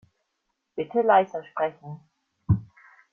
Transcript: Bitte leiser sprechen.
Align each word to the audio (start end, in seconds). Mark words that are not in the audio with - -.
Bitte 0.75 1.03
leiser 1.03 1.43
sprechen. 1.51 1.99